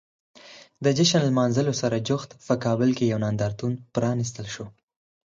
[0.83, 4.65] د جشن لمانځلو سره جوخت په کابل کې یو نندارتون پرانیستل شو.